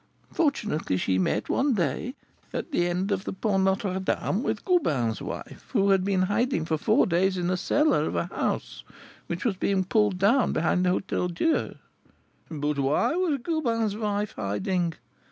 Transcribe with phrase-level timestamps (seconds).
[0.33, 2.15] Fortunately, she met one day,
[2.53, 6.65] at the end of the Pont Notre Dame, with Goubin's wife, who had been hiding
[6.65, 8.83] for four days in a cellar of a house
[9.27, 11.75] which was being pulled down behind the Hôtel Dieu"
[12.61, 14.93] "But why was Goubin's wife hiding?"